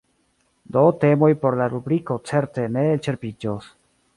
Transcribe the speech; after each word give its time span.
Do 0.77 0.85
temoj 1.03 1.29
por 1.43 1.57
la 1.61 1.67
rubriko 1.75 2.17
certe 2.31 2.67
ne 2.79 2.89
elĉerpiĝos. 2.95 3.71